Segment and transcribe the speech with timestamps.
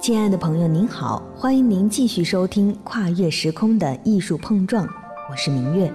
[0.00, 4.86] 亲爱的朋友，您好，欢迎您继续收听《跨越时空的艺术碰撞》，
[5.28, 5.92] 我是明月。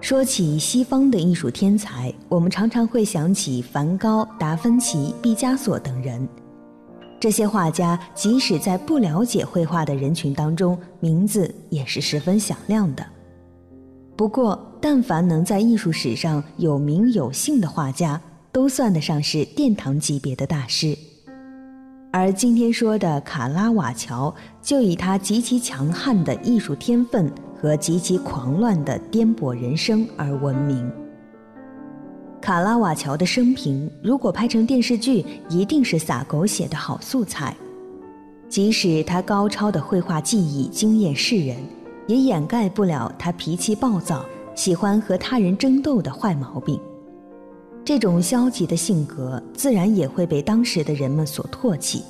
[0.00, 6.26] 说起西方的艺术天才，我们常常会想起梵高、达芬奇、毕加索等人。
[7.20, 13.04] 这些画家即使在不了解绘画的人群当中，名字也是十分响亮的。
[14.16, 18.18] 不过，但凡能在艺术史上有名有姓的画家，
[18.52, 20.96] 都算得上是殿堂级别的大师。
[22.16, 24.32] 而今天说的卡拉瓦乔，
[24.62, 27.28] 就以他极其强悍的艺术天分
[27.60, 30.88] 和极其狂乱的颠簸人生而闻名。
[32.40, 37.52] 卡拉瓦乔的生平，如果拍成电视剧，一定是撒狗血的好素材。
[38.48, 41.56] 即使他高超的绘画技艺惊艳世人，
[42.06, 44.24] 也掩盖不了他脾气暴躁、
[44.54, 46.78] 喜欢和他人争斗的坏毛病。
[47.84, 52.02] 这种消极的性格，自然也会被当时的人们所唾弃。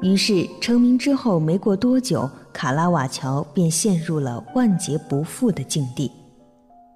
[0.00, 6.12] 于是，成名之后没过多久，卡拉瓦乔便陷入了万劫不复的境地，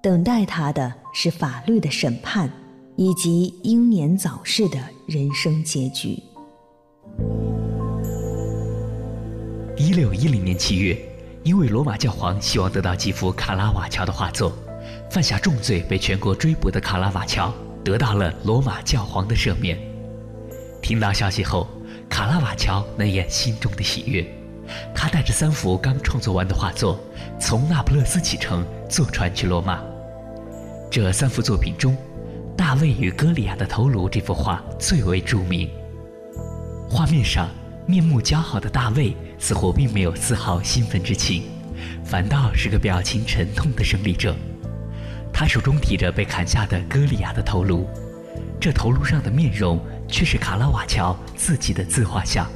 [0.01, 2.49] 等待他的是法律的审判，
[2.95, 6.17] 以及英年早逝的人生结局。
[9.75, 10.97] 一六一零年七月，
[11.43, 14.53] 因为罗马教皇希望得到几幅卡拉瓦乔的画作，
[15.09, 17.53] 犯下重罪被全国追捕的卡拉瓦乔。
[17.83, 19.77] 得到了罗马教皇的赦免。
[20.81, 21.67] 听到消息后，
[22.09, 24.25] 卡拉瓦乔难掩心中的喜悦。
[24.95, 26.99] 他带着三幅刚创作完的画作，
[27.39, 29.81] 从那不勒斯启程，坐船去罗马。
[30.89, 31.93] 这三幅作品中，
[32.55, 35.69] 《大卫与歌利亚的头颅》这幅画最为著名。
[36.89, 37.49] 画面上，
[37.85, 41.43] 面目姣好的大卫似乎并没有丝毫兴奋之情，
[42.05, 44.35] 反倒是个表情沉痛的胜利者。
[45.33, 47.87] 他手中提着被砍下的歌利亚的头颅，
[48.59, 52.47] 这头颅上的面容却是卡拉瓦乔自己的自画像，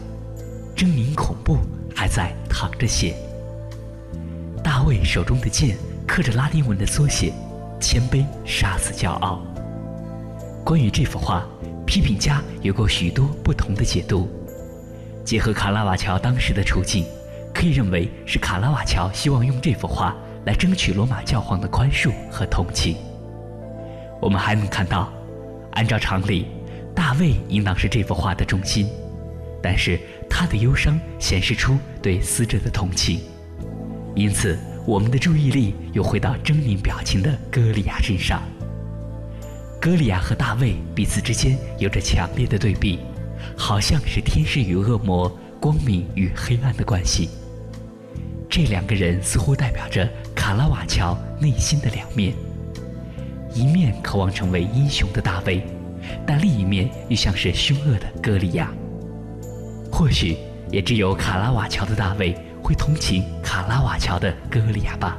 [0.76, 1.58] 狰狞恐怖，
[1.96, 3.16] 还在淌着血。
[4.64, 7.34] 大卫手中的剑刻着拉丁文的缩写
[7.80, 9.42] “谦卑杀死骄傲”。
[10.64, 11.46] 关于这幅画，
[11.86, 14.30] 批评家有过许多不同的解读。
[15.24, 17.06] 结合卡拉瓦乔当时的处境，
[17.54, 20.16] 可以认为是卡拉瓦乔希望用这幅画。
[20.46, 22.96] 来争取罗马教皇的宽恕和同情。
[24.22, 25.12] 我们还能看到，
[25.72, 26.48] 按照常理，
[26.96, 28.88] 大卫应当是这幅画的中心，
[29.62, 33.20] 但是他的忧伤显示出对死者的同情，
[34.16, 38.42] 因此我们的注意力又回到狰狞表情的歌利亚身上。
[39.82, 43.00] 歌利亚和大卫彼此之间有着强烈的对比，
[43.58, 45.30] 好像是天使与恶魔、
[45.60, 47.30] 光明与黑暗的关系。
[48.50, 50.10] 这两个人似乎代表着。
[50.46, 52.32] 卡拉瓦乔内心的两面，
[53.52, 55.66] 一面渴望成为英雄的大卫，
[56.24, 58.72] 但另一面又像是凶恶的歌利亚。
[59.92, 60.38] 或许
[60.70, 65.18] 也只有卡拉瓦乔的大卫会同情卡拉瓦乔的歌利亚吧。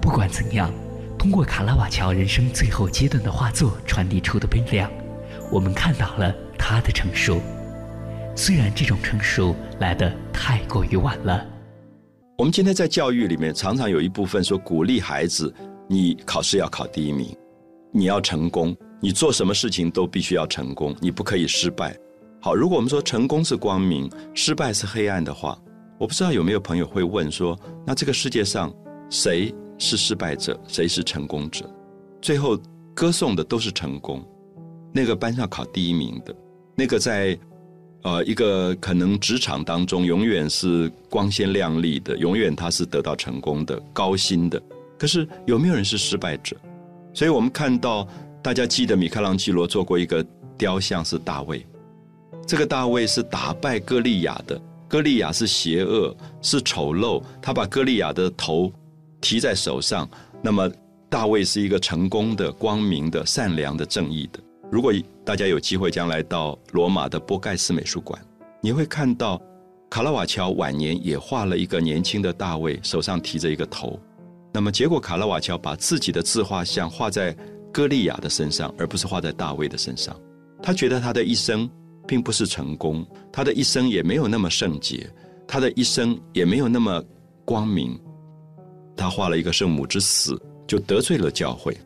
[0.00, 0.72] 不管怎样，
[1.18, 4.90] 通过卡拉瓦乔人生最后阶段的画作传递出的悲凉，
[5.50, 7.42] 我们看到了他的成熟。
[8.34, 11.46] 虽然这种成熟来得太过于晚了。
[12.38, 15.52] 我们今天在教育里面常常有一部分说鼓励孩子，
[15.86, 17.28] 你考试要考第一名，
[17.92, 21.94] 你要成功，你做什么事情都必须要成功，你不可以失败。
[22.40, 25.56] 好，如果我们说成功是光明，失败是黑暗的话，
[25.98, 27.56] 我不知道有没有朋友会问说，
[27.86, 28.72] 那这个世界上
[29.10, 31.68] 谁是失败者，谁是成功者？
[32.22, 32.58] 最后
[32.94, 34.24] 歌颂的都是成功，
[34.90, 36.34] 那个班上考第一名的，
[36.74, 37.38] 那个在。
[38.02, 44.60] 呃，一个可能职场当中永远是光鲜亮丽的，永远他是得到成功的、高薪的。
[44.98, 46.56] 可是有没有人是失败者？
[47.14, 48.06] 所以我们看到，
[48.42, 50.24] 大家记得米开朗基罗做过一个
[50.58, 51.64] 雕像，是大卫。
[52.44, 58.72] 这个大卫是打败歌利亚的，歌利亚是邪恶、是丑陋，他把歌利亚的头
[59.20, 60.08] 提在手上。
[60.42, 60.68] 那么
[61.08, 64.40] 大卫是一个成功的、光明的、善良的、正义的。
[64.72, 64.92] 如果
[65.24, 68.20] 大家有机会将来到罗马的波盖斯美术馆，
[68.60, 69.40] 你会看到
[69.88, 73.98] 卡拉瓦乔晚年也画了一个年轻的大卫，手上提着一个头。
[74.52, 77.34] 那么结果，卡拉瓦乔把自己的自画像画在
[77.72, 80.14] 歌利亚的身上，而不是画在大卫的身上。
[80.60, 81.70] 他觉得他的一生
[82.06, 85.08] 并不是成功，他的一生也没有那么圣洁，
[85.46, 87.02] 他的一生也没有那么
[87.44, 87.98] 光明。
[88.96, 90.36] 他画了一个圣母之死，
[90.66, 91.76] 就得罪了教会。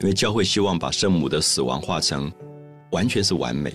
[0.00, 2.30] 因为教会希望把圣母的死亡画成
[2.92, 3.72] 完全是完美，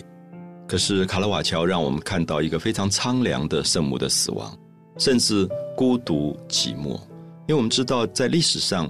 [0.68, 4.56] 可是卡拉瓦乔让我们看到一个非常苍凉的圣母的死亡，
[4.97, 7.00] 甚至孤独寂寞。
[7.47, 8.89] 因为我们知道，在历史上，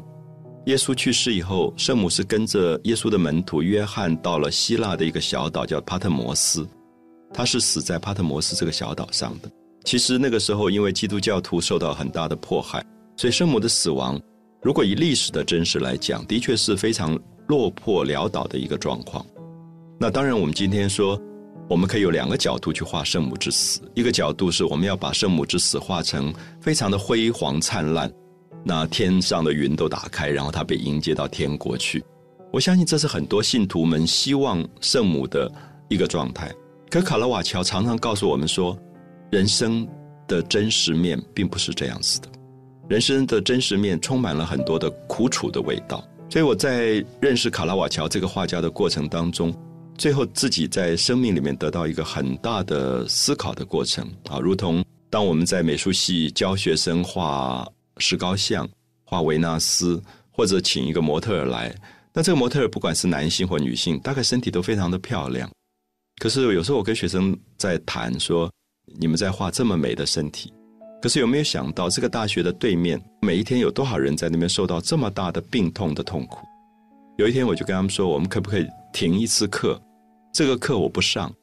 [0.65, 6.67] 耶稣去世以后，圣母是跟着耶稣的门徒约翰到了希腊的一个小岛叫帕特摩斯。
[7.33, 9.49] 他是死在帕特摩斯这个小岛上的。
[9.85, 12.85] 其实那个时候，因为基督教徒受到很大的迫害，
[13.15, 14.21] 所以圣母的死亡，
[14.61, 19.25] 如果以历史的真实来讲，的确是非常落魄潦倒的一个状况。
[19.99, 21.19] 那当然，我们今天说，
[21.67, 23.81] 我们可以有两个角度去画圣母之死。
[23.95, 28.11] 一个角度是我们要把圣母之死画成非常的辉煌灿烂，
[28.63, 32.03] 那天上的云都打开，然后她被迎接到天国去。
[32.51, 35.51] 我相信这是很多信徒们希望圣母的
[35.89, 36.53] 一个状态。
[36.89, 38.77] 可卡拉瓦乔常常告诉我们说。
[39.31, 39.87] 人生
[40.27, 42.27] 的真实面并不是这样子的，
[42.91, 46.05] 人生的真实面充满了很多的苦楚的味道。
[46.29, 49.55] 所以我在认识卡拉瓦乔这个画家的过程当中，
[49.97, 57.65] 最后自己在生命里面得到一个很大的思考的过程啊，如同当我们在美术系教学生画
[57.95, 58.67] 石膏像、
[59.05, 61.73] 画维纳斯，或者请一个模特儿来，
[62.11, 65.49] 那这个模特儿不管是男性或女性，大概身体都非常的漂亮。
[66.21, 68.51] 可是有时候我跟学生在谈说。
[68.99, 70.51] 你们在画这么美的身体，
[71.01, 76.45] 可是有没有想到这个大学的对面，每一天有多少人在那边受到这么大的病痛的痛苦？
[77.17, 79.81] 有一天我就跟他们说，我们可不可以停一次课？
[80.33, 81.33] 这个课我不上，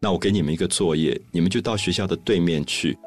[0.00, 2.98] 那我给你们一个作业，你们就到学校的对面去，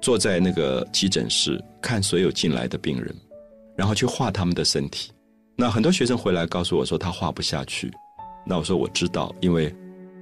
[0.00, 3.14] 坐在那个急诊室看所有进来的病人，
[3.76, 5.12] 然后去画他们的身体。
[5.56, 7.92] 那很多学生回来告诉我说他画不下去，
[8.46, 9.74] 那我说我知道，因为。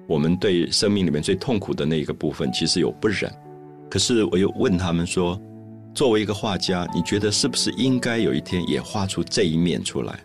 [0.09, 3.33] 我们对生命里面最痛苦的那一个部分，其实有不忍。
[3.91, 5.39] 可是我又问他们说
[5.93, 10.19] ：“作为一个画家，你觉得是不是应该有一天也画出这一面出来？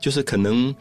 [0.00, 0.72] 就是可能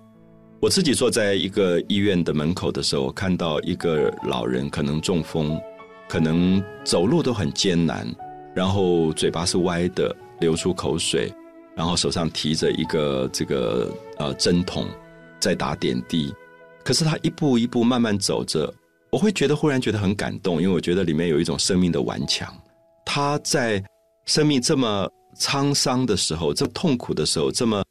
[0.59, 5.59] 我自己坐在一个医院的门口的时候，看到一个老人可能中风，
[6.07, 8.07] 可能走路都很艰难，
[8.53, 11.33] 然后嘴巴是歪的，流出口水，
[11.75, 14.85] 然后手上提着一个这个呃针筒
[15.39, 16.31] 在打点滴。”
[16.83, 18.74] 可是他一步一步慢慢走着，
[19.11, 22.51] 我会觉得忽然觉得很感动，因为我觉得里面有一种生命的顽强。
[23.05, 23.83] 他在
[24.25, 27.83] 生命这么沧桑的时候，这么痛苦的时候，这么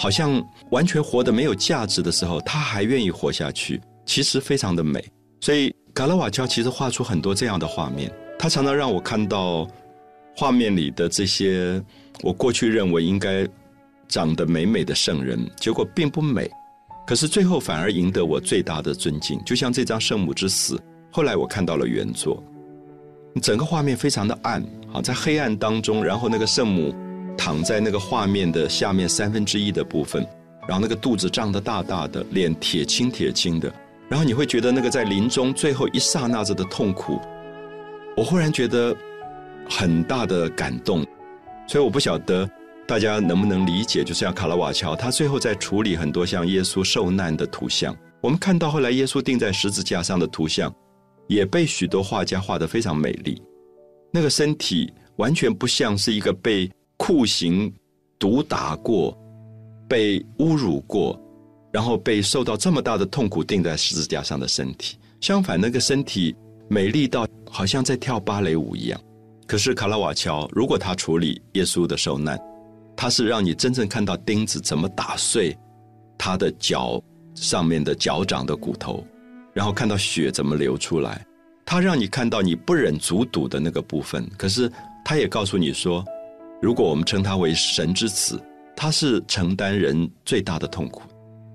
[0.00, 0.40] 好像
[0.70, 5.04] 完全活得没有价值的时候，他还愿意活下去，其实非常的美。
[5.40, 8.08] 所以卡拉瓦乔其实画出很多这样的画面，
[8.38, 9.66] 他常常让我看到
[10.36, 11.82] 画面里的这些
[12.22, 13.44] 我过去认为应该
[14.06, 16.48] 长得美美的圣人，结果并不美。
[17.08, 20.78] 可是最后反而赢得我最大的尊敬，就像这张圣母之死。
[21.10, 22.44] 后来我看到了原作，
[23.40, 24.62] 整个画面非常的暗，
[24.92, 26.94] 好在黑暗当中，然后那个圣母
[27.34, 30.22] 躺在那个画面的下面三分之一的部分，
[30.68, 33.72] 然后那个肚子胀得大大的，脸铁青铁青的，
[34.10, 37.18] 然后你会觉得那个在临终最后一刹那子的痛苦，
[38.18, 38.94] 我忽然觉得
[39.66, 41.06] 很大的感动，
[41.66, 42.46] 所以我不晓得。
[42.88, 44.02] 大家能不能理解？
[44.02, 47.94] 就像卡拉瓦乔，他最后在处理很多像耶稣受难的图像。
[48.22, 50.74] 我们看到后来耶稣钉在十字架上的图像，
[51.26, 53.42] 也被许多画家画得非常美丽。
[54.10, 57.70] 那个身体完全不像是一个被酷刑
[58.18, 59.14] 毒打过、
[59.86, 61.20] 被侮辱过，
[61.70, 64.96] 然后被受到这么大的痛苦钉在十字架上的身体。
[65.20, 66.34] 相反，那个身体
[66.70, 68.98] 美丽到好像在跳芭蕾舞一样。
[69.46, 72.38] 可是卡拉瓦乔，如果他处理耶稣的受难，
[73.00, 75.56] 它是让你真正看到钉子怎么打碎
[76.18, 77.00] 他的脚
[77.32, 79.06] 上面的脚掌的骨头，
[79.54, 81.24] 然后看到血怎么流出来。
[81.64, 84.28] 他让你看到你不忍卒睹的那个部分。
[84.36, 84.68] 可是
[85.04, 86.04] 他也告诉你说，
[86.60, 88.42] 如果我们称他为神之子，
[88.74, 91.02] 他是承担人最大的痛苦。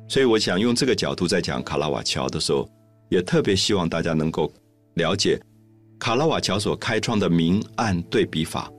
[0.08, 2.66] 所以我想用这个角度在讲卡拉瓦乔的时候，
[3.10, 4.50] 也特别希望大家能够
[4.94, 5.38] 了解
[6.00, 8.72] 卡拉瓦乔所开创的明暗对比法。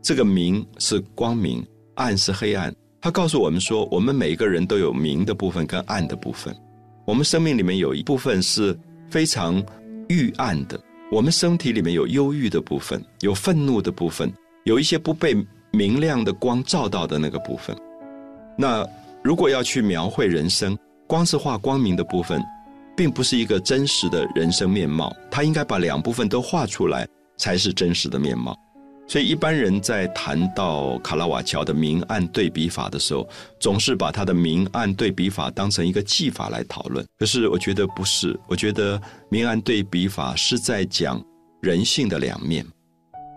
[0.00, 1.66] 这个明是光明。
[1.94, 6.54] 暗是黑暗，他告诉我们说，我们每一个人都有明的部分跟暗的部分。
[7.04, 8.78] 我们生命里面有一部分是
[9.10, 9.62] 非常
[10.08, 10.80] 欲暗的，
[11.10, 14.32] 我们身体里面有忧郁的部分，有愤怒的部分，
[14.64, 15.36] 有一些不被
[15.72, 17.76] 明亮的光照到的那个部分。
[18.56, 18.86] 那
[19.22, 22.42] 如果要去描绘人生，光是画光明的部分，
[22.96, 25.14] 并不是一个真实的人生面貌。
[25.30, 27.06] 他应该把两部分都画出来，
[27.36, 28.56] 才是真实的面貌。
[29.08, 33.28] 所以，一般人在谈到卡拉瓦乔的明暗对比法的时候，
[33.60, 37.04] 总是把他的明暗对比法当成一个技法来讨论。
[37.18, 38.38] 可是，我觉得不是。
[38.46, 41.22] 我觉得明暗对比法是在讲
[41.60, 42.64] 人性的两面。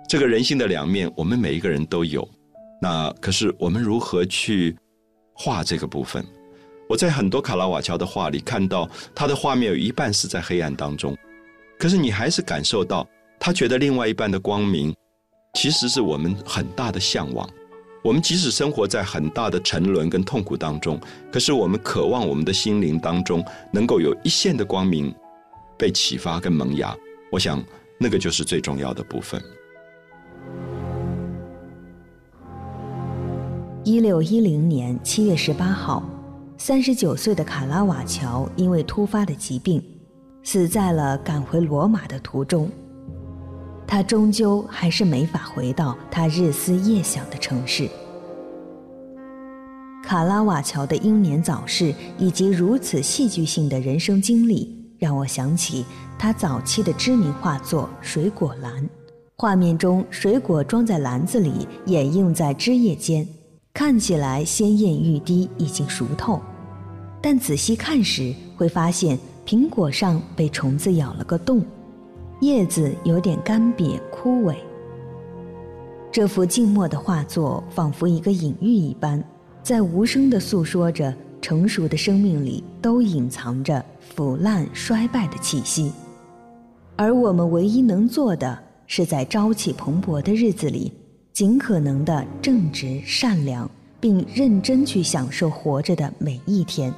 [0.07, 2.25] 这个人性的两面，我们每一个人都有。
[2.81, 4.73] 那可是我们如何去
[5.33, 6.23] 画这个部分？
[6.87, 11.17] 我在很多卡拉瓦乔的画里看到，他的画面有一半是在黑暗当中，
[11.77, 13.05] 可是你还是感受到
[13.39, 14.95] 他觉得另外一半的光明。
[15.55, 17.49] 其实是我们很大的向往。
[18.03, 20.99] 我们即使生活在很大的沉沦跟痛苦当中，
[21.31, 25.11] 可是我们渴望我们的心灵当中能够有一线的光明
[25.75, 26.95] 被启发跟萌芽。
[27.31, 27.63] 我想
[27.97, 29.41] 那个就是最重要的部分。
[33.83, 36.03] 一六一零年七月十八号，
[36.57, 39.83] 三十九岁的卡拉瓦乔因为突发的疾病，
[40.43, 42.69] 死在了赶回罗马的途中。
[43.87, 47.89] 他终究还是没法回到他日思夜想的城市。
[50.03, 55.83] 卡拉瓦乔的英年早逝以及如此戏剧性的人生经历，让我想起
[56.17, 58.83] 他早期的知名画作《水果篮》。
[59.35, 63.27] 画面中，水果装在篮子里，掩映在枝叶间。
[63.73, 66.39] 看起来鲜艳欲滴，已经熟透，
[67.21, 71.61] 但仔细看时会发现苹果上被虫子咬了个洞，
[72.41, 74.55] 叶子有点干瘪枯萎。
[76.11, 79.23] 这幅静默的画作仿佛一个隐喻一般，
[79.61, 85.91] 在无声地诉说着成熟的生命里都隐藏着腐烂衰败的气息，
[86.95, 90.91] 而我们唯一能做的是在朝气蓬勃的日子里。
[91.33, 96.93] 尽可能的正直善良，并认真去享受活着的每一天。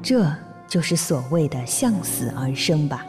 [0.00, 0.32] 这
[0.68, 3.04] 就是所谓的向死而生吧。